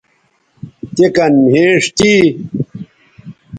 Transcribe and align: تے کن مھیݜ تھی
تے 0.95 1.05
کن 1.15 1.33
مھیݜ 1.49 1.83
تھی 1.97 2.13